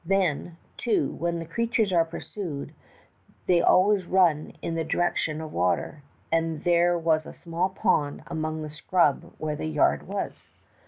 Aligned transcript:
Then, 0.03 0.57
too, 0.77 1.11
when 1.11 1.37
these 1.37 1.47
crea 1.47 1.67
tures 1.67 1.91
are 1.95 2.03
pursued, 2.05 2.73
they 3.45 3.61
always 3.61 4.07
run 4.07 4.53
in 4.59 4.73
the 4.73 4.83
direc 4.83 5.15
tion 5.17 5.41
of 5.41 5.53
water, 5.53 6.01
and 6.31 6.63
there 6.63 6.97
was 6.97 7.27
a 7.27 7.33
small 7.33 7.69
pond 7.69 8.23
among 8.25 8.63
the 8.63 8.71
scrub 8.71 9.31
where 9.37 9.55
the 9.55 9.67
yard 9.67 10.07
was. 10.07 10.49